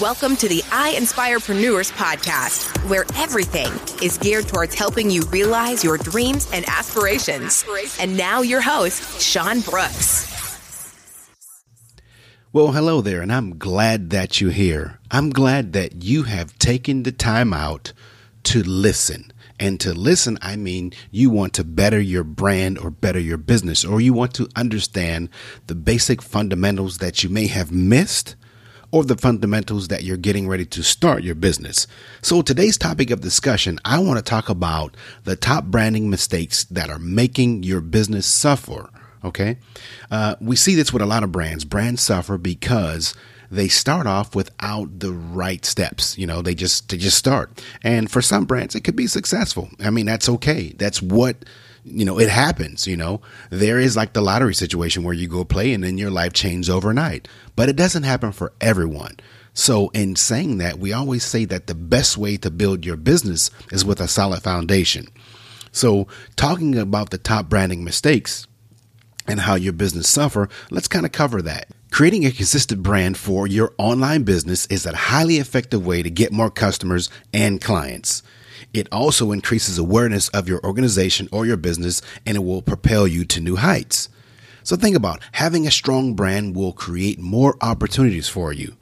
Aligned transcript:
Welcome 0.00 0.34
to 0.38 0.48
the 0.48 0.60
I 0.72 0.94
Inspirepreneurs 0.94 1.92
podcast, 1.92 2.84
where 2.88 3.04
everything 3.14 3.70
is 4.02 4.18
geared 4.18 4.48
towards 4.48 4.74
helping 4.74 5.08
you 5.08 5.22
realize 5.30 5.84
your 5.84 5.98
dreams 5.98 6.50
and 6.52 6.64
aspirations. 6.68 7.64
And 8.00 8.16
now, 8.16 8.42
your 8.42 8.60
host, 8.60 9.22
Sean 9.22 9.60
Brooks. 9.60 10.26
Well, 12.52 12.72
hello 12.72 13.02
there, 13.02 13.22
and 13.22 13.32
I'm 13.32 13.56
glad 13.56 14.10
that 14.10 14.40
you're 14.40 14.50
here. 14.50 14.98
I'm 15.12 15.30
glad 15.30 15.74
that 15.74 16.02
you 16.02 16.24
have 16.24 16.58
taken 16.58 17.04
the 17.04 17.12
time 17.12 17.52
out 17.52 17.92
to 18.44 18.64
listen. 18.64 19.32
And 19.60 19.78
to 19.78 19.94
listen, 19.94 20.38
I 20.42 20.56
mean 20.56 20.92
you 21.12 21.30
want 21.30 21.52
to 21.52 21.62
better 21.62 22.00
your 22.00 22.24
brand 22.24 22.78
or 22.78 22.90
better 22.90 23.20
your 23.20 23.38
business, 23.38 23.84
or 23.84 24.00
you 24.00 24.12
want 24.12 24.34
to 24.34 24.48
understand 24.56 25.28
the 25.68 25.76
basic 25.76 26.20
fundamentals 26.20 26.98
that 26.98 27.22
you 27.22 27.30
may 27.30 27.46
have 27.46 27.70
missed 27.70 28.34
or 28.94 29.02
the 29.02 29.16
fundamentals 29.16 29.88
that 29.88 30.04
you're 30.04 30.16
getting 30.16 30.46
ready 30.46 30.64
to 30.64 30.80
start 30.80 31.24
your 31.24 31.34
business. 31.34 31.88
So, 32.22 32.42
today's 32.42 32.78
topic 32.78 33.10
of 33.10 33.20
discussion, 33.20 33.80
I 33.84 33.98
want 33.98 34.18
to 34.18 34.22
talk 34.22 34.48
about 34.48 34.96
the 35.24 35.34
top 35.34 35.64
branding 35.64 36.08
mistakes 36.10 36.62
that 36.66 36.90
are 36.90 37.00
making 37.00 37.64
your 37.64 37.80
business 37.80 38.24
suffer. 38.24 38.88
Okay. 39.24 39.56
Uh, 40.12 40.36
we 40.40 40.54
see 40.54 40.76
this 40.76 40.92
with 40.92 41.02
a 41.02 41.06
lot 41.06 41.24
of 41.24 41.32
brands. 41.32 41.64
Brands 41.64 42.02
suffer 42.02 42.38
because 42.38 43.14
they 43.50 43.66
start 43.66 44.06
off 44.06 44.36
without 44.36 45.00
the 45.00 45.10
right 45.10 45.64
steps. 45.64 46.16
You 46.16 46.28
know, 46.28 46.40
they 46.40 46.54
just 46.54 46.88
they 46.88 46.96
just 46.96 47.18
start. 47.18 47.64
And 47.82 48.08
for 48.08 48.22
some 48.22 48.44
brands, 48.44 48.76
it 48.76 48.82
could 48.82 48.94
be 48.94 49.08
successful. 49.08 49.70
I 49.80 49.90
mean, 49.90 50.06
that's 50.06 50.28
okay. 50.28 50.72
That's 50.78 51.02
what 51.02 51.44
you 51.84 52.04
know, 52.04 52.18
it 52.18 52.28
happens, 52.28 52.86
you 52.86 52.96
know. 52.96 53.20
There 53.50 53.78
is 53.78 53.96
like 53.96 54.12
the 54.12 54.22
lottery 54.22 54.54
situation 54.54 55.04
where 55.04 55.14
you 55.14 55.28
go 55.28 55.44
play 55.44 55.72
and 55.72 55.84
then 55.84 55.98
your 55.98 56.10
life 56.10 56.32
changes 56.32 56.70
overnight. 56.70 57.28
But 57.56 57.68
it 57.68 57.76
doesn't 57.76 58.04
happen 58.04 58.32
for 58.32 58.52
everyone. 58.60 59.16
So, 59.52 59.90
in 59.90 60.16
saying 60.16 60.58
that, 60.58 60.80
we 60.80 60.92
always 60.92 61.22
say 61.22 61.44
that 61.44 61.68
the 61.68 61.76
best 61.76 62.18
way 62.18 62.36
to 62.38 62.50
build 62.50 62.84
your 62.84 62.96
business 62.96 63.50
is 63.70 63.84
with 63.84 64.00
a 64.00 64.08
solid 64.08 64.42
foundation. 64.42 65.06
So, 65.70 66.08
talking 66.34 66.76
about 66.76 67.10
the 67.10 67.18
top 67.18 67.48
branding 67.48 67.84
mistakes 67.84 68.48
and 69.28 69.40
how 69.40 69.54
your 69.54 69.72
business 69.72 70.08
suffer, 70.08 70.48
let's 70.70 70.88
kind 70.88 71.06
of 71.06 71.12
cover 71.12 71.40
that. 71.42 71.68
Creating 71.92 72.26
a 72.26 72.32
consistent 72.32 72.82
brand 72.82 73.16
for 73.16 73.46
your 73.46 73.72
online 73.78 74.24
business 74.24 74.66
is 74.66 74.86
a 74.86 74.96
highly 74.96 75.36
effective 75.36 75.86
way 75.86 76.02
to 76.02 76.10
get 76.10 76.32
more 76.32 76.50
customers 76.50 77.08
and 77.32 77.60
clients. 77.60 78.24
It 78.72 78.88
also 78.92 79.32
increases 79.32 79.78
awareness 79.78 80.28
of 80.30 80.48
your 80.48 80.64
organization 80.64 81.28
or 81.32 81.46
your 81.46 81.56
business 81.56 82.02
and 82.26 82.36
it 82.36 82.44
will 82.44 82.62
propel 82.62 83.06
you 83.06 83.24
to 83.26 83.40
new 83.40 83.56
heights. 83.56 84.08
So 84.62 84.76
think 84.76 84.96
about 84.96 85.20
having 85.32 85.66
a 85.66 85.70
strong 85.70 86.14
brand 86.14 86.56
will 86.56 86.72
create 86.72 87.18
more 87.18 87.56
opportunities 87.60 88.28
for 88.28 88.52
you. 88.52 88.76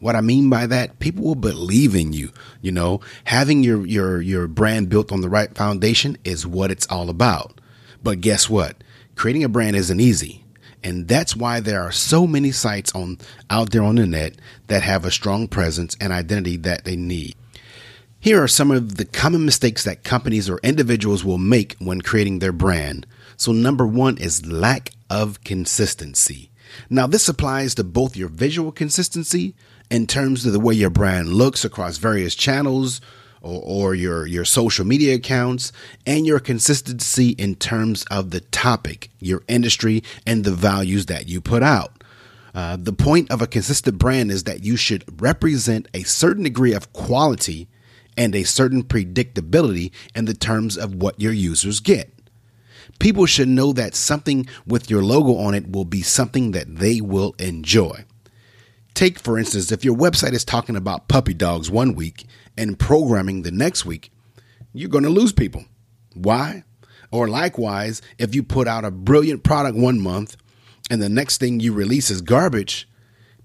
What 0.00 0.16
I 0.16 0.22
mean 0.22 0.48
by 0.48 0.66
that, 0.66 0.98
people 0.98 1.24
will 1.24 1.34
believe 1.34 1.94
in 1.94 2.12
you. 2.12 2.32
You 2.62 2.72
know, 2.72 3.00
having 3.24 3.62
your 3.62 3.86
your 3.86 4.20
your 4.20 4.48
brand 4.48 4.88
built 4.88 5.12
on 5.12 5.20
the 5.20 5.28
right 5.28 5.54
foundation 5.54 6.16
is 6.24 6.46
what 6.46 6.70
it's 6.70 6.86
all 6.88 7.10
about. 7.10 7.60
But 8.02 8.22
guess 8.22 8.48
what? 8.48 8.82
Creating 9.14 9.44
a 9.44 9.48
brand 9.48 9.76
isn't 9.76 10.00
easy. 10.00 10.44
And 10.82 11.06
that's 11.06 11.36
why 11.36 11.60
there 11.60 11.82
are 11.82 11.92
so 11.92 12.26
many 12.26 12.52
sites 12.52 12.90
on 12.94 13.18
out 13.50 13.70
there 13.70 13.82
on 13.82 13.96
the 13.96 14.06
net 14.06 14.36
that 14.68 14.82
have 14.82 15.04
a 15.04 15.10
strong 15.10 15.46
presence 15.46 15.96
and 16.00 16.12
identity 16.12 16.56
that 16.56 16.84
they 16.84 16.96
need. 16.96 17.36
Here 18.22 18.42
are 18.42 18.48
some 18.48 18.70
of 18.70 18.98
the 18.98 19.06
common 19.06 19.46
mistakes 19.46 19.82
that 19.84 20.04
companies 20.04 20.50
or 20.50 20.60
individuals 20.62 21.24
will 21.24 21.38
make 21.38 21.74
when 21.78 22.02
creating 22.02 22.38
their 22.38 22.52
brand. 22.52 23.06
So, 23.38 23.50
number 23.50 23.86
one 23.86 24.18
is 24.18 24.44
lack 24.44 24.90
of 25.08 25.42
consistency. 25.42 26.50
Now, 26.90 27.06
this 27.06 27.30
applies 27.30 27.74
to 27.76 27.84
both 27.84 28.18
your 28.18 28.28
visual 28.28 28.72
consistency 28.72 29.54
in 29.90 30.06
terms 30.06 30.44
of 30.44 30.52
the 30.52 30.60
way 30.60 30.74
your 30.74 30.90
brand 30.90 31.30
looks 31.30 31.64
across 31.64 31.96
various 31.96 32.34
channels 32.34 33.00
or, 33.40 33.62
or 33.64 33.94
your, 33.94 34.26
your 34.26 34.44
social 34.44 34.84
media 34.84 35.14
accounts, 35.14 35.72
and 36.04 36.26
your 36.26 36.40
consistency 36.40 37.30
in 37.30 37.54
terms 37.54 38.04
of 38.10 38.32
the 38.32 38.40
topic, 38.40 39.08
your 39.18 39.42
industry, 39.48 40.04
and 40.26 40.44
the 40.44 40.52
values 40.52 41.06
that 41.06 41.26
you 41.26 41.40
put 41.40 41.62
out. 41.62 42.04
Uh, 42.54 42.76
the 42.78 42.92
point 42.92 43.30
of 43.30 43.40
a 43.40 43.46
consistent 43.46 43.96
brand 43.96 44.30
is 44.30 44.44
that 44.44 44.62
you 44.62 44.76
should 44.76 45.22
represent 45.22 45.88
a 45.94 46.02
certain 46.02 46.42
degree 46.42 46.74
of 46.74 46.92
quality 46.92 47.66
and 48.20 48.34
a 48.34 48.42
certain 48.42 48.82
predictability 48.82 49.90
in 50.14 50.26
the 50.26 50.34
terms 50.34 50.76
of 50.76 50.94
what 50.94 51.18
your 51.18 51.32
users 51.32 51.80
get. 51.80 52.12
People 52.98 53.24
should 53.24 53.48
know 53.48 53.72
that 53.72 53.94
something 53.94 54.46
with 54.66 54.90
your 54.90 55.02
logo 55.02 55.36
on 55.36 55.54
it 55.54 55.72
will 55.72 55.86
be 55.86 56.02
something 56.02 56.50
that 56.50 56.76
they 56.76 57.00
will 57.00 57.34
enjoy. 57.38 58.04
Take, 58.92 59.18
for 59.18 59.38
instance, 59.38 59.72
if 59.72 59.86
your 59.86 59.96
website 59.96 60.34
is 60.34 60.44
talking 60.44 60.76
about 60.76 61.08
puppy 61.08 61.32
dogs 61.32 61.70
one 61.70 61.94
week 61.94 62.26
and 62.58 62.78
programming 62.78 63.40
the 63.40 63.50
next 63.50 63.86
week, 63.86 64.12
you're 64.74 64.90
going 64.90 65.04
to 65.04 65.08
lose 65.08 65.32
people. 65.32 65.64
Why? 66.12 66.64
Or 67.10 67.26
likewise, 67.26 68.02
if 68.18 68.34
you 68.34 68.42
put 68.42 68.68
out 68.68 68.84
a 68.84 68.90
brilliant 68.90 69.44
product 69.44 69.78
one 69.78 69.98
month 69.98 70.36
and 70.90 71.00
the 71.00 71.08
next 71.08 71.38
thing 71.38 71.58
you 71.58 71.72
release 71.72 72.10
is 72.10 72.20
garbage, 72.20 72.86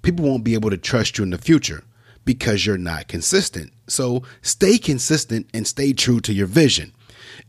people 0.02 0.26
won't 0.26 0.44
be 0.44 0.54
able 0.54 0.70
to 0.70 0.78
trust 0.78 1.18
you 1.18 1.24
in 1.24 1.30
the 1.30 1.38
future 1.38 1.86
because 2.26 2.66
you're 2.66 2.78
not 2.78 3.08
consistent. 3.08 3.72
So 3.88 4.24
stay 4.42 4.78
consistent 4.78 5.48
and 5.54 5.68
stay 5.68 5.94
true 5.94 6.20
to 6.22 6.34
your 6.34 6.48
vision. 6.48 6.94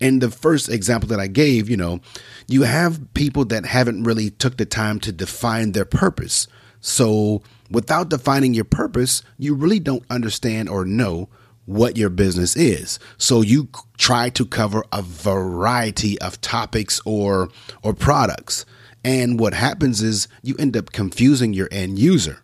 And 0.00 0.20
the 0.20 0.30
first 0.30 0.68
example 0.68 1.08
that 1.08 1.20
I 1.20 1.26
gave, 1.26 1.68
you 1.70 1.76
know, 1.76 2.00
you 2.46 2.62
have 2.62 3.12
people 3.14 3.44
that 3.46 3.64
haven't 3.64 4.04
really 4.04 4.30
took 4.30 4.56
the 4.56 4.66
time 4.66 5.00
to 5.00 5.12
define 5.12 5.72
their 5.72 5.84
purpose. 5.84 6.46
So 6.80 7.42
without 7.70 8.10
defining 8.10 8.54
your 8.54 8.64
purpose, 8.64 9.22
you 9.38 9.54
really 9.54 9.80
don't 9.80 10.04
understand 10.10 10.68
or 10.68 10.84
know 10.84 11.28
what 11.64 11.96
your 11.96 12.10
business 12.10 12.56
is. 12.56 12.98
So 13.18 13.40
you 13.40 13.68
try 13.98 14.28
to 14.30 14.46
cover 14.46 14.84
a 14.92 15.02
variety 15.02 16.18
of 16.20 16.40
topics 16.40 17.00
or 17.04 17.48
or 17.82 17.92
products. 17.92 18.64
And 19.04 19.38
what 19.38 19.54
happens 19.54 20.02
is 20.02 20.28
you 20.42 20.56
end 20.58 20.76
up 20.76 20.92
confusing 20.92 21.52
your 21.52 21.68
end 21.70 21.98
user. 21.98 22.42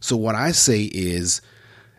So 0.00 0.16
what 0.16 0.34
I 0.34 0.52
say 0.52 0.84
is 0.92 1.40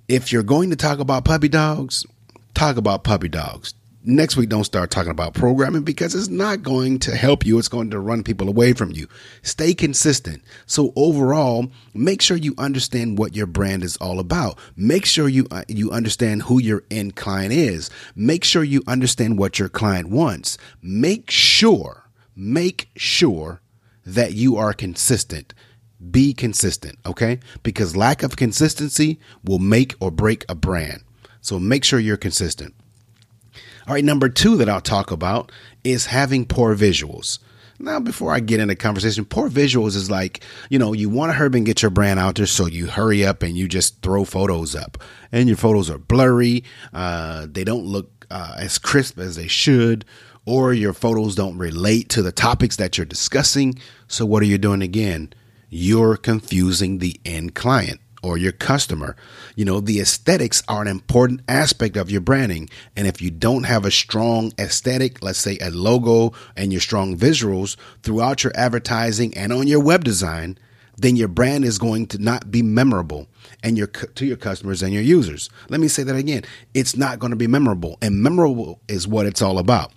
if 0.08 0.32
you're 0.32 0.44
going 0.44 0.70
to 0.70 0.76
talk 0.76 1.00
about 1.00 1.26
puppy 1.26 1.50
dogs, 1.50 2.06
talk 2.54 2.78
about 2.78 3.04
puppy 3.04 3.30
dogs. 3.30 3.74
Next 4.06 4.36
week, 4.36 4.50
don't 4.50 4.66
start 4.66 4.92
talking 4.92 5.12
about 5.12 5.34
programming 5.34 5.84
because 5.84 6.14
it's 6.14 6.28
not 6.28 6.62
going 6.62 7.00
to 7.00 7.16
help 7.16 7.46
you. 7.46 7.58
It's 7.58 7.70
going 7.70 7.90
to 7.92 8.02
run 8.02 8.22
people 8.22 8.50
away 8.50 8.74
from 8.74 8.92
you. 8.92 9.08
Stay 9.44 9.74
consistent. 9.74 10.44
So 10.66 10.92
overall, 10.98 11.68
make 11.94 12.22
sure 12.22 12.36
you 12.36 12.54
understand 12.58 13.18
what 13.18 13.34
your 13.34 13.46
brand 13.46 13.82
is 13.82 13.96
all 13.98 14.20
about. 14.20 14.60
Make 14.76 15.06
sure 15.06 15.30
you 15.30 15.48
uh, 15.52 15.64
you 15.70 15.90
understand 15.92 16.44
who 16.44 16.60
your 16.60 16.84
end 16.92 17.16
client 17.16 17.54
is. 17.54 17.90
Make 18.14 18.44
sure 18.44 18.66
you 18.66 18.84
understand 18.88 19.38
what 19.38 19.58
your 19.58 19.70
client 19.70 20.10
wants. 20.10 20.58
Make 20.82 21.32
sure, 21.32 22.10
make 22.36 22.90
sure 22.98 23.62
that 24.06 24.34
you 24.34 24.58
are 24.58 24.74
consistent 24.74 25.54
be 26.12 26.34
consistent, 26.34 26.98
okay? 27.06 27.40
Because 27.64 27.96
lack 27.96 28.24
of 28.24 28.36
consistency 28.36 29.20
will 29.44 29.60
make 29.60 29.96
or 30.00 30.12
break 30.12 30.46
a 30.50 30.56
brand. 30.56 31.04
So 31.42 31.60
make 31.60 31.84
sure 31.84 32.00
you're 32.00 32.18
consistent. 32.18 32.74
All 33.88 33.94
right, 33.94 34.04
number 34.04 34.30
two 34.30 34.56
that 34.58 34.70
I'll 34.70 34.82
talk 34.82 35.12
about 35.12 35.52
is 35.84 36.06
having 36.06 36.46
poor 36.46 36.76
visuals. 36.76 37.40
Now, 37.80 38.00
before 38.00 38.32
I 38.32 38.40
get 38.40 38.62
into 38.62 38.76
conversation, 38.76 39.26
poor 39.26 39.50
visuals 39.50 39.96
is 39.96 40.10
like, 40.10 40.42
you 40.70 40.80
know, 40.80 40.94
you 40.94 41.10
want 41.10 41.32
to 41.32 41.34
hurry 41.34 41.52
and 41.56 41.66
get 41.66 41.82
your 41.82 41.92
brand 41.92 42.18
out 42.20 42.36
there, 42.36 42.46
so 42.46 42.66
you 42.66 42.88
hurry 42.88 43.26
up 43.26 43.44
and 43.44 43.58
you 43.58 43.68
just 43.68 44.02
throw 44.02 44.24
photos 44.24 44.74
up. 44.74 44.98
And 45.34 45.50
your 45.50 45.58
photos 45.58 45.90
are 45.90 45.98
blurry, 45.98 46.64
uh, 46.94 47.48
they 47.50 47.66
don't 47.66 47.86
look 47.86 48.26
uh, 48.32 48.56
as 48.58 48.78
crisp 48.78 49.20
as 49.20 49.36
they 49.36 49.48
should, 49.48 50.06
or 50.46 50.74
your 50.74 50.94
photos 50.94 51.36
don't 51.36 51.58
relate 51.58 52.10
to 52.10 52.22
the 52.22 52.32
topics 52.32 52.78
that 52.78 52.98
you're 52.98 53.06
discussing. 53.06 53.76
So, 54.08 54.26
what 54.26 54.42
are 54.44 54.48
you 54.48 54.58
doing 54.58 54.82
again? 54.82 55.34
You're 55.74 56.18
confusing 56.18 57.00
the 57.00 57.20
end 57.26 57.56
client 57.56 58.00
or 58.22 58.38
your 58.38 58.52
customer. 58.52 59.16
You 59.56 59.66
know, 59.66 59.80
the 59.80 60.00
aesthetics 60.00 60.62
are 60.68 60.82
an 60.82 60.88
important 60.88 61.42
aspect 61.48 61.98
of 61.98 62.12
your 62.12 62.22
branding. 62.22 62.70
And 62.96 63.08
if 63.08 63.22
you 63.22 63.32
don't 63.32 63.64
have 63.64 63.84
a 63.84 63.92
strong 63.92 64.54
aesthetic, 64.60 65.24
let's 65.24 65.40
say 65.40 65.58
a 65.60 65.72
logo 65.72 66.34
and 66.56 66.72
your 66.72 66.80
strong 66.80 67.18
visuals 67.18 67.76
throughout 68.04 68.44
your 68.44 68.54
advertising 68.56 69.36
and 69.36 69.52
on 69.52 69.68
your 69.68 69.82
web 69.82 70.04
design, 70.04 70.58
then 70.96 71.16
your 71.16 71.28
brand 71.28 71.66
is 71.66 71.80
going 71.80 72.06
to 72.08 72.20
not 72.20 72.52
be 72.52 72.62
memorable 72.62 73.28
and 73.64 73.76
your 73.76 73.88
to 73.88 74.26
your 74.26 74.38
customers 74.38 74.84
and 74.84 74.94
your 74.94 75.02
users. 75.02 75.50
Let 75.70 75.80
me 75.80 75.88
say 75.88 76.04
that 76.04 76.16
again. 76.16 76.44
It's 76.76 76.96
not 76.96 77.18
going 77.18 77.32
to 77.32 77.36
be 77.36 77.48
memorable 77.48 77.98
and 78.00 78.22
memorable 78.22 78.80
is 78.88 79.08
what 79.08 79.26
it's 79.26 79.42
all 79.42 79.58
about. 79.58 79.92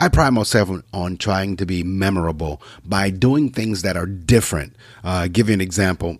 I 0.00 0.08
pride 0.08 0.30
myself 0.30 0.70
on 0.92 1.16
trying 1.16 1.56
to 1.56 1.66
be 1.66 1.82
memorable 1.82 2.62
by 2.84 3.10
doing 3.10 3.50
things 3.50 3.82
that 3.82 3.96
are 3.96 4.06
different. 4.06 4.76
Uh, 5.04 5.28
give 5.30 5.48
you 5.48 5.54
an 5.54 5.60
example. 5.60 6.18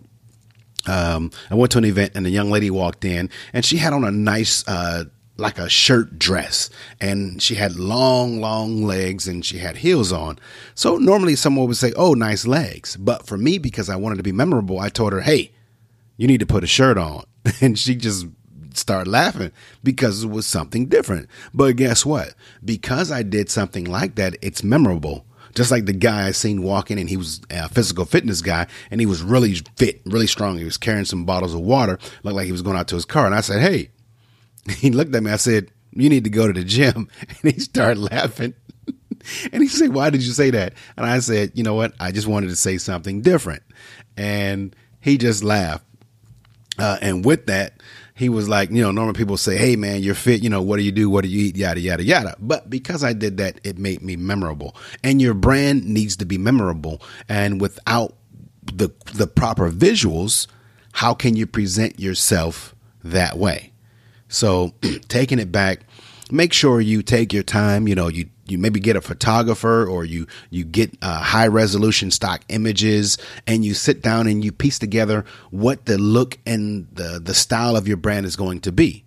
Um, 0.85 1.31
I 1.49 1.55
went 1.55 1.71
to 1.73 1.77
an 1.77 1.85
event 1.85 2.11
and 2.15 2.27
a 2.27 2.29
young 2.29 2.51
lady 2.51 2.69
walked 2.69 3.05
in 3.05 3.29
and 3.53 3.63
she 3.63 3.77
had 3.77 3.93
on 3.93 4.03
a 4.03 4.11
nice, 4.11 4.67
uh, 4.67 5.05
like 5.37 5.57
a 5.57 5.69
shirt 5.69 6.19
dress 6.19 6.69
and 6.99 7.41
she 7.41 7.55
had 7.55 7.75
long, 7.77 8.39
long 8.41 8.83
legs 8.83 9.27
and 9.27 9.45
she 9.45 9.59
had 9.59 9.77
heels 9.77 10.11
on. 10.11 10.39
So 10.75 10.97
normally 10.97 11.35
someone 11.35 11.67
would 11.67 11.77
say, 11.77 11.93
Oh, 11.95 12.13
nice 12.13 12.45
legs. 12.45 12.97
But 12.97 13.25
for 13.25 13.37
me, 13.37 13.57
because 13.57 13.89
I 13.89 13.95
wanted 13.95 14.17
to 14.17 14.23
be 14.23 14.31
memorable, 14.31 14.79
I 14.79 14.89
told 14.89 15.13
her, 15.13 15.21
Hey, 15.21 15.51
You 16.17 16.27
need 16.27 16.41
to 16.41 16.45
put 16.45 16.63
a 16.63 16.67
shirt 16.67 16.97
on. 16.97 17.23
And 17.61 17.77
she 17.77 17.95
just 17.95 18.27
started 18.77 19.09
laughing 19.09 19.51
because 19.83 20.23
it 20.23 20.29
was 20.29 20.45
something 20.45 20.87
different. 20.87 21.29
But 21.53 21.75
guess 21.75 22.05
what? 22.05 22.33
Because 22.63 23.11
I 23.11 23.23
did 23.23 23.49
something 23.49 23.85
like 23.85 24.15
that, 24.15 24.35
it's 24.41 24.63
memorable. 24.63 25.25
Just 25.55 25.69
like 25.69 25.85
the 25.85 25.93
guy 25.93 26.27
I 26.27 26.31
seen 26.31 26.63
walking 26.63 26.99
and 26.99 27.09
he 27.09 27.17
was 27.17 27.41
a 27.51 27.69
physical 27.69 28.05
fitness 28.05 28.41
guy 28.41 28.65
and 28.89 28.99
he 28.99 29.05
was 29.05 29.21
really 29.21 29.55
fit, 29.77 30.01
really 30.05 30.25
strong. 30.25 30.57
He 30.57 30.63
was 30.63 30.77
carrying 30.77 31.05
some 31.05 31.25
bottles 31.25 31.53
of 31.53 31.59
water, 31.61 31.99
looked 32.23 32.35
like 32.35 32.47
he 32.47 32.51
was 32.51 32.63
going 32.63 32.77
out 32.77 32.87
to 32.87 32.95
his 32.95 33.05
car. 33.05 33.25
And 33.27 33.35
I 33.35 33.41
said, 33.41 33.61
Hey, 33.61 33.89
he 34.77 34.89
looked 34.89 35.13
at 35.13 35.21
me. 35.21 35.31
I 35.31 35.35
said, 35.35 35.69
You 35.91 36.09
need 36.09 36.23
to 36.23 36.29
go 36.29 36.47
to 36.47 36.53
the 36.53 36.63
gym. 36.63 37.07
And 37.43 37.53
he 37.53 37.59
started 37.59 37.99
laughing. 37.99 38.55
and 39.53 39.61
he 39.61 39.67
said, 39.67 39.93
Why 39.93 40.09
did 40.09 40.23
you 40.23 40.31
say 40.31 40.49
that? 40.51 40.73
And 40.97 41.05
I 41.05 41.19
said, 41.19 41.51
You 41.53 41.63
know 41.63 41.75
what? 41.75 41.93
I 41.99 42.11
just 42.11 42.27
wanted 42.27 42.49
to 42.49 42.55
say 42.55 42.77
something 42.79 43.21
different. 43.21 43.61
And 44.17 44.75
he 45.01 45.17
just 45.17 45.43
laughed. 45.43 45.85
Uh, 46.79 46.97
and 47.01 47.23
with 47.23 47.45
that, 47.45 47.81
he 48.15 48.29
was 48.29 48.47
like, 48.47 48.69
you 48.69 48.81
know, 48.81 48.91
normal 48.91 49.13
people 49.13 49.37
say, 49.37 49.57
Hey 49.57 49.75
man, 49.75 50.03
you're 50.03 50.15
fit. 50.15 50.43
You 50.43 50.49
know, 50.49 50.61
what 50.61 50.77
do 50.77 50.83
you 50.83 50.91
do? 50.91 51.09
What 51.09 51.23
do 51.23 51.29
you 51.29 51.45
eat? 51.45 51.55
Yada, 51.57 51.79
yada, 51.79 52.03
yada. 52.03 52.35
But 52.39 52.69
because 52.69 53.03
I 53.03 53.13
did 53.13 53.37
that, 53.37 53.59
it 53.63 53.77
made 53.77 54.01
me 54.01 54.15
memorable 54.15 54.75
and 55.03 55.21
your 55.21 55.33
brand 55.33 55.85
needs 55.85 56.15
to 56.17 56.25
be 56.25 56.37
memorable. 56.37 57.01
And 57.27 57.59
without 57.59 58.15
the, 58.63 58.89
the 59.13 59.27
proper 59.27 59.71
visuals, 59.71 60.47
how 60.93 61.13
can 61.13 61.35
you 61.35 61.47
present 61.47 61.99
yourself 61.99 62.75
that 63.03 63.37
way? 63.37 63.71
So 64.27 64.73
taking 65.07 65.39
it 65.39 65.51
back, 65.51 65.81
make 66.31 66.53
sure 66.53 66.79
you 66.79 67.01
take 67.03 67.33
your 67.33 67.43
time. 67.43 67.87
You 67.87 67.95
know, 67.95 68.07
you 68.07 68.29
you 68.45 68.57
maybe 68.57 68.79
get 68.79 68.95
a 68.95 69.01
photographer 69.01 69.85
or 69.85 70.03
you 70.05 70.27
you 70.49 70.65
get 70.65 70.95
uh, 71.01 71.21
high 71.21 71.47
resolution 71.47 72.11
stock 72.11 72.43
images 72.49 73.17
and 73.47 73.63
you 73.63 73.73
sit 73.73 74.01
down 74.01 74.27
and 74.27 74.43
you 74.43 74.51
piece 74.51 74.79
together 74.79 75.25
what 75.49 75.85
the 75.85 75.97
look 75.97 76.37
and 76.45 76.87
the 76.91 77.19
the 77.23 77.33
style 77.33 77.75
of 77.75 77.87
your 77.87 77.97
brand 77.97 78.25
is 78.25 78.35
going 78.35 78.59
to 78.61 78.71
be. 78.71 79.05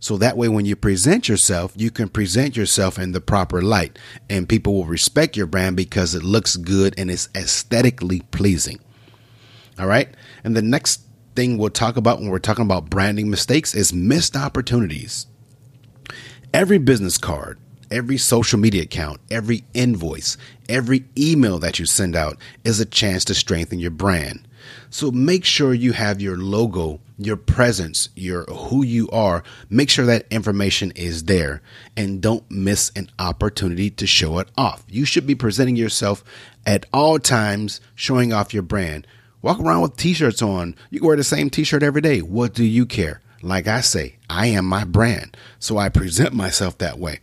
So 0.00 0.16
that 0.16 0.36
way 0.36 0.48
when 0.48 0.64
you 0.64 0.74
present 0.74 1.28
yourself 1.28 1.72
you 1.76 1.90
can 1.90 2.08
present 2.08 2.56
yourself 2.56 2.98
in 2.98 3.12
the 3.12 3.20
proper 3.20 3.62
light 3.62 3.98
and 4.28 4.48
people 4.48 4.74
will 4.74 4.84
respect 4.84 5.36
your 5.36 5.46
brand 5.46 5.76
because 5.76 6.14
it 6.14 6.24
looks 6.24 6.56
good 6.56 6.94
and 6.98 7.10
it's 7.10 7.28
aesthetically 7.36 8.20
pleasing. 8.32 8.80
All 9.78 9.86
right? 9.86 10.08
And 10.42 10.56
the 10.56 10.62
next 10.62 11.02
thing 11.34 11.56
we'll 11.56 11.70
talk 11.70 11.96
about 11.96 12.18
when 12.18 12.28
we're 12.28 12.40
talking 12.40 12.64
about 12.64 12.90
branding 12.90 13.30
mistakes 13.30 13.74
is 13.74 13.92
missed 13.92 14.36
opportunities 14.36 15.26
every 16.52 16.78
business 16.78 17.18
card 17.18 17.58
every 17.92 18.16
social 18.16 18.58
media 18.58 18.82
account, 18.82 19.20
every 19.30 19.62
invoice, 19.74 20.36
every 20.68 21.04
email 21.16 21.58
that 21.58 21.78
you 21.78 21.86
send 21.86 22.16
out 22.16 22.38
is 22.64 22.80
a 22.80 22.86
chance 22.86 23.24
to 23.26 23.34
strengthen 23.34 23.78
your 23.78 23.90
brand. 23.90 24.48
So 24.90 25.10
make 25.10 25.44
sure 25.44 25.74
you 25.74 25.92
have 25.92 26.20
your 26.20 26.36
logo, 26.36 27.00
your 27.18 27.36
presence, 27.36 28.08
your 28.14 28.44
who 28.44 28.84
you 28.84 29.08
are. 29.10 29.42
Make 29.68 29.90
sure 29.90 30.06
that 30.06 30.26
information 30.30 30.92
is 30.92 31.24
there 31.24 31.60
and 31.96 32.20
don't 32.20 32.48
miss 32.50 32.90
an 32.96 33.10
opportunity 33.18 33.90
to 33.90 34.06
show 34.06 34.38
it 34.38 34.48
off. 34.56 34.84
You 34.88 35.04
should 35.04 35.26
be 35.26 35.34
presenting 35.34 35.76
yourself 35.76 36.24
at 36.64 36.86
all 36.92 37.18
times, 37.18 37.80
showing 37.94 38.32
off 38.32 38.54
your 38.54 38.62
brand. 38.62 39.06
Walk 39.42 39.58
around 39.58 39.82
with 39.82 39.96
t-shirts 39.96 40.40
on. 40.40 40.76
You 40.90 41.00
can 41.00 41.08
wear 41.08 41.16
the 41.16 41.24
same 41.24 41.50
t-shirt 41.50 41.82
every 41.82 42.00
day. 42.00 42.22
What 42.22 42.54
do 42.54 42.64
you 42.64 42.86
care? 42.86 43.20
Like 43.42 43.66
I 43.66 43.80
say, 43.80 44.18
I 44.32 44.46
am 44.46 44.64
my 44.64 44.84
brand. 44.84 45.36
So 45.58 45.76
I 45.76 45.90
present 45.90 46.32
myself 46.32 46.78
that 46.78 46.98
way 46.98 47.20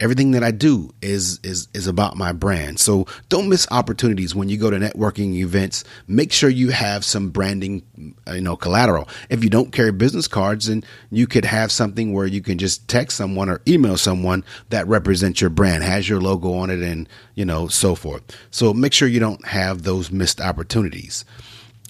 everything 0.00 0.30
that 0.32 0.44
I 0.44 0.50
do 0.50 0.92
is 1.02 1.40
is 1.42 1.68
is 1.74 1.86
about 1.86 2.16
my 2.16 2.32
brand. 2.32 2.78
So 2.78 3.06
don't 3.28 3.48
miss 3.48 3.66
opportunities 3.70 4.34
when 4.34 4.48
you 4.48 4.56
go 4.56 4.70
to 4.70 4.78
networking 4.78 5.34
events. 5.34 5.84
Make 6.06 6.32
sure 6.32 6.50
you 6.50 6.70
have 6.70 7.04
some 7.04 7.30
branding, 7.30 7.82
you 7.96 8.40
know, 8.40 8.56
collateral. 8.56 9.08
If 9.30 9.42
you 9.42 9.50
don't 9.50 9.72
carry 9.72 9.92
business 9.92 10.28
cards, 10.28 10.66
then 10.66 10.84
you 11.10 11.26
could 11.26 11.44
have 11.44 11.72
something 11.72 12.12
where 12.12 12.26
you 12.26 12.40
can 12.40 12.58
just 12.58 12.88
text 12.88 13.16
someone 13.16 13.48
or 13.48 13.60
email 13.66 13.96
someone 13.96 14.44
that 14.70 14.86
represents 14.86 15.40
your 15.40 15.50
brand, 15.50 15.82
has 15.84 16.08
your 16.08 16.20
logo 16.20 16.52
on 16.54 16.70
it, 16.70 16.82
and 16.82 17.08
you 17.34 17.44
know 17.44 17.68
so 17.68 17.94
forth. 17.94 18.22
So 18.50 18.72
make 18.72 18.92
sure 18.92 19.08
you 19.08 19.20
don't 19.20 19.46
have 19.46 19.82
those 19.82 20.10
missed 20.10 20.40
opportunities. 20.40 21.24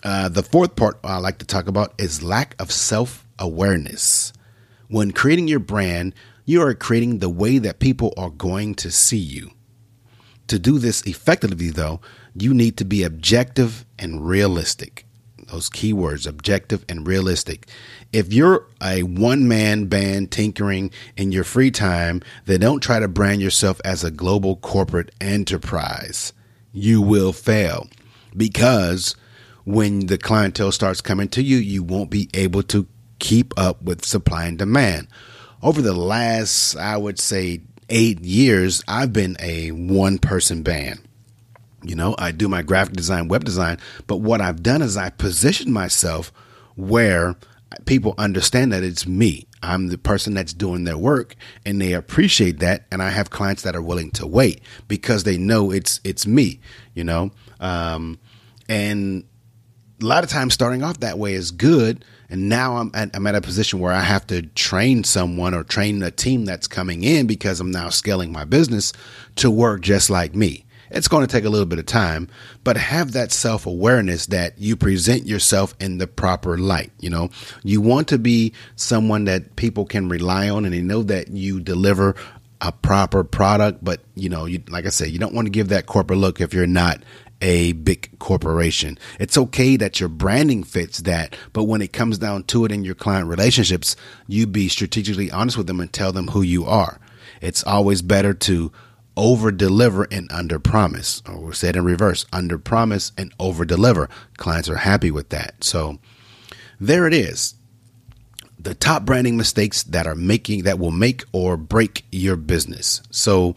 Uh, 0.04 0.28
the 0.28 0.42
fourth 0.42 0.76
part 0.76 0.98
I 1.02 1.18
like 1.18 1.38
to 1.38 1.46
talk 1.46 1.66
about 1.66 1.92
is 1.98 2.22
lack 2.22 2.54
of 2.58 2.70
self 2.70 3.26
awareness. 3.38 4.32
When 4.88 5.12
creating 5.12 5.48
your 5.48 5.60
brand, 5.60 6.14
you 6.46 6.62
are 6.62 6.74
creating 6.74 7.18
the 7.18 7.28
way 7.28 7.58
that 7.58 7.78
people 7.78 8.14
are 8.16 8.30
going 8.30 8.74
to 8.76 8.90
see 8.90 9.18
you. 9.18 9.50
To 10.46 10.58
do 10.58 10.78
this 10.78 11.02
effectively, 11.02 11.68
though, 11.68 12.00
you 12.34 12.54
need 12.54 12.78
to 12.78 12.86
be 12.86 13.02
objective 13.02 13.84
and 13.98 14.26
realistic. 14.26 15.04
Those 15.48 15.68
keywords, 15.68 16.26
objective 16.26 16.86
and 16.88 17.06
realistic. 17.06 17.68
If 18.14 18.32
you're 18.32 18.66
a 18.82 19.02
one 19.02 19.46
man 19.46 19.86
band 19.86 20.30
tinkering 20.30 20.90
in 21.18 21.32
your 21.32 21.44
free 21.44 21.70
time, 21.70 22.22
then 22.46 22.60
don't 22.60 22.82
try 22.82 22.98
to 22.98 23.08
brand 23.08 23.42
yourself 23.42 23.80
as 23.84 24.04
a 24.04 24.10
global 24.10 24.56
corporate 24.56 25.14
enterprise. 25.20 26.32
You 26.72 27.02
will 27.02 27.34
fail 27.34 27.88
because 28.34 29.16
when 29.64 30.06
the 30.06 30.16
clientele 30.16 30.72
starts 30.72 31.02
coming 31.02 31.28
to 31.28 31.42
you, 31.42 31.58
you 31.58 31.82
won't 31.82 32.08
be 32.08 32.30
able 32.32 32.62
to 32.64 32.86
keep 33.18 33.52
up 33.58 33.82
with 33.82 34.04
supply 34.04 34.46
and 34.46 34.58
demand 34.58 35.08
over 35.62 35.82
the 35.82 35.94
last, 35.94 36.76
I 36.76 36.96
would 36.96 37.18
say, 37.18 37.60
eight 37.88 38.20
years, 38.20 38.82
I've 38.86 39.12
been 39.12 39.36
a 39.40 39.70
one 39.70 40.18
person 40.18 40.62
band. 40.62 41.00
You 41.82 41.94
know, 41.94 42.14
I 42.18 42.32
do 42.32 42.48
my 42.48 42.62
graphic 42.62 42.94
design, 42.94 43.28
web 43.28 43.44
design, 43.44 43.78
but 44.06 44.16
what 44.16 44.40
I've 44.40 44.62
done 44.62 44.82
is 44.82 44.96
I 44.96 45.10
position 45.10 45.72
myself 45.72 46.32
where 46.76 47.36
people 47.86 48.14
understand 48.18 48.72
that 48.72 48.82
it's 48.82 49.06
me. 49.06 49.46
I'm 49.62 49.88
the 49.88 49.98
person 49.98 50.34
that's 50.34 50.52
doing 50.52 50.84
their 50.84 50.98
work 50.98 51.34
and 51.64 51.80
they 51.80 51.92
appreciate 51.92 52.60
that. 52.60 52.86
And 52.90 53.02
I 53.02 53.10
have 53.10 53.30
clients 53.30 53.62
that 53.62 53.76
are 53.76 53.82
willing 53.82 54.10
to 54.12 54.26
wait 54.26 54.60
because 54.86 55.24
they 55.24 55.36
know 55.36 55.70
it's, 55.70 56.00
it's 56.04 56.26
me, 56.26 56.60
you 56.94 57.04
know? 57.04 57.30
Um, 57.60 58.18
and 58.68 59.24
a 60.00 60.04
lot 60.04 60.24
of 60.24 60.30
times 60.30 60.54
starting 60.54 60.82
off 60.82 61.00
that 61.00 61.18
way 61.18 61.34
is 61.34 61.50
good 61.50 62.04
and 62.30 62.48
now 62.48 62.76
I'm 62.76 62.90
at, 62.94 63.10
I'm 63.14 63.26
at 63.26 63.34
a 63.34 63.40
position 63.40 63.80
where 63.80 63.92
I 63.92 64.00
have 64.00 64.26
to 64.28 64.42
train 64.42 65.04
someone 65.04 65.54
or 65.54 65.64
train 65.64 66.02
a 66.02 66.10
team 66.10 66.44
that's 66.44 66.66
coming 66.66 67.02
in 67.02 67.26
because 67.26 67.60
I'm 67.60 67.70
now 67.70 67.88
scaling 67.88 68.32
my 68.32 68.44
business 68.44 68.92
to 69.36 69.50
work 69.50 69.80
just 69.80 70.10
like 70.10 70.34
me. 70.34 70.64
It's 70.90 71.08
going 71.08 71.26
to 71.26 71.30
take 71.30 71.44
a 71.44 71.50
little 71.50 71.66
bit 71.66 71.78
of 71.78 71.86
time, 71.86 72.28
but 72.64 72.76
have 72.76 73.12
that 73.12 73.32
self 73.32 73.66
awareness 73.66 74.26
that 74.26 74.58
you 74.58 74.76
present 74.76 75.26
yourself 75.26 75.74
in 75.80 75.98
the 75.98 76.06
proper 76.06 76.56
light. 76.56 76.92
You 76.98 77.10
know, 77.10 77.30
you 77.62 77.80
want 77.80 78.08
to 78.08 78.18
be 78.18 78.52
someone 78.76 79.24
that 79.24 79.56
people 79.56 79.84
can 79.84 80.08
rely 80.08 80.48
on 80.48 80.64
and 80.64 80.72
they 80.72 80.80
know 80.80 81.02
that 81.04 81.28
you 81.28 81.60
deliver 81.60 82.14
a 82.60 82.72
proper 82.72 83.22
product, 83.22 83.84
but 83.84 84.00
you 84.14 84.28
know, 84.28 84.46
you, 84.46 84.62
like 84.68 84.86
I 84.86 84.88
said, 84.88 85.10
you 85.10 85.18
don't 85.18 85.34
want 85.34 85.46
to 85.46 85.50
give 85.50 85.68
that 85.68 85.86
corporate 85.86 86.18
look 86.18 86.40
if 86.40 86.52
you're 86.52 86.66
not 86.66 87.02
a 87.40 87.72
big 87.72 88.18
corporation. 88.18 88.98
It's 89.20 89.38
okay 89.38 89.76
that 89.76 90.00
your 90.00 90.08
branding 90.08 90.64
fits 90.64 90.98
that, 90.98 91.36
but 91.52 91.64
when 91.64 91.82
it 91.82 91.92
comes 91.92 92.18
down 92.18 92.44
to 92.44 92.64
it 92.64 92.72
in 92.72 92.84
your 92.84 92.94
client 92.94 93.28
relationships, 93.28 93.96
you 94.26 94.46
be 94.46 94.68
strategically 94.68 95.30
honest 95.30 95.56
with 95.56 95.66
them 95.66 95.80
and 95.80 95.92
tell 95.92 96.12
them 96.12 96.28
who 96.28 96.42
you 96.42 96.64
are. 96.64 97.00
It's 97.40 97.64
always 97.64 98.02
better 98.02 98.34
to 98.34 98.72
over 99.16 99.50
deliver 99.50 100.04
and 100.10 100.30
under 100.30 100.58
promise, 100.58 101.22
or 101.28 101.40
we 101.40 101.52
said 101.52 101.76
in 101.76 101.84
reverse, 101.84 102.24
under 102.32 102.58
promise 102.58 103.12
and 103.18 103.34
over 103.38 103.64
deliver. 103.64 104.08
Clients 104.36 104.68
are 104.68 104.76
happy 104.76 105.10
with 105.10 105.30
that. 105.30 105.64
So 105.64 105.98
there 106.80 107.06
it 107.06 107.12
is. 107.14 107.54
The 108.60 108.74
top 108.74 109.04
branding 109.04 109.36
mistakes 109.36 109.82
that 109.84 110.06
are 110.06 110.14
making 110.14 110.62
that 110.64 110.78
will 110.78 110.90
make 110.90 111.24
or 111.32 111.56
break 111.56 112.04
your 112.10 112.36
business. 112.36 113.02
So 113.10 113.54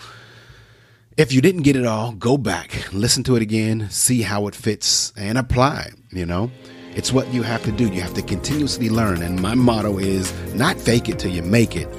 if 1.18 1.34
you 1.34 1.42
didn't 1.42 1.64
get 1.64 1.76
it 1.76 1.86
all, 1.86 2.14
go 2.14 2.38
back, 2.38 2.92
listen 2.94 3.24
to 3.24 3.36
it 3.36 3.42
again, 3.42 3.90
see 3.90 4.22
how 4.22 4.48
it 4.48 4.56
fits, 4.56 5.12
and 5.18 5.38
apply. 5.38 5.92
You 6.12 6.26
know, 6.26 6.52
it's 6.96 7.12
what 7.12 7.34
you 7.34 7.44
have 7.44 7.64
to 7.64 7.72
do. 7.72 7.88
You 7.88 8.02
have 8.02 8.14
to 8.14 8.22
continuously 8.22 8.90
learn. 8.90 9.22
And 9.22 9.42
my 9.42 9.56
motto 9.56 9.98
is 9.98 10.34
not 10.54 10.80
fake 10.80 11.10
it 11.10 11.20
till 11.20 11.32
you 11.32 11.42
make 11.42 11.76
it, 11.76 11.90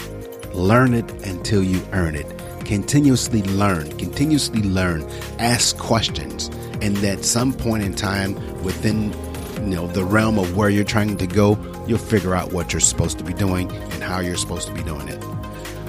learn 0.55 0.95
it 0.95 1.11
until 1.27 1.63
you 1.63 1.83
earn 1.93 2.15
it. 2.15 2.27
Continuously 2.65 3.43
learn, 3.43 3.91
continuously 3.99 4.63
learn, 4.63 5.05
ask 5.39 5.77
questions. 5.77 6.49
And 6.81 6.97
at 7.05 7.25
some 7.25 7.53
point 7.53 7.83
in 7.83 7.95
time 7.95 8.35
within 8.63 9.13
you 9.71 9.77
know 9.77 9.87
the 9.89 10.05
realm 10.05 10.39
of 10.39 10.57
where 10.57 10.71
you're 10.71 10.85
trying 10.85 11.17
to 11.19 11.27
go, 11.27 11.59
you'll 11.87 11.99
figure 11.99 12.35
out 12.35 12.53
what 12.53 12.73
you're 12.73 12.81
supposed 12.81 13.19
to 13.19 13.25
be 13.25 13.35
doing 13.35 13.71
and 13.71 14.03
how 14.03 14.21
you're 14.21 14.37
supposed 14.37 14.69
to 14.69 14.75
be 14.75 14.83
doing 14.83 15.09
it. 15.09 15.23